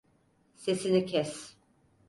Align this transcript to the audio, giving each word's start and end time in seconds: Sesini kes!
Sesini 0.55 1.05
kes! 1.05 1.55